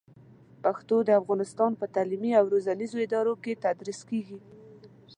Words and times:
پښتو 0.63 0.95
د 1.03 1.09
افغانستان 1.21 1.71
په 1.79 1.85
تعلیمي 1.95 2.31
او 2.39 2.45
روزنیزو 2.53 2.97
ادارو 3.05 3.33
کې 3.43 3.59
تدریس 3.63 3.99
کېږي. 4.09 4.37